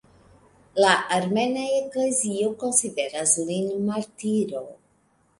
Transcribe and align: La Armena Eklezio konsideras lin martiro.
La 0.83 0.93
Armena 1.17 1.65
Eklezio 1.81 2.47
konsideras 2.63 3.33
lin 3.51 3.69
martiro. 3.91 4.63